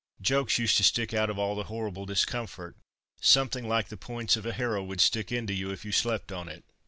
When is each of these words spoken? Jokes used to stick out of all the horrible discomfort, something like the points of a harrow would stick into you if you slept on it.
Jokes 0.19 0.57
used 0.57 0.77
to 0.77 0.83
stick 0.83 1.13
out 1.13 1.29
of 1.29 1.37
all 1.37 1.53
the 1.55 1.65
horrible 1.65 2.07
discomfort, 2.07 2.75
something 3.21 3.69
like 3.69 3.89
the 3.89 3.97
points 3.97 4.35
of 4.35 4.47
a 4.47 4.53
harrow 4.53 4.83
would 4.83 4.99
stick 4.99 5.31
into 5.31 5.53
you 5.53 5.69
if 5.69 5.85
you 5.85 5.91
slept 5.91 6.31
on 6.31 6.49
it. 6.49 6.63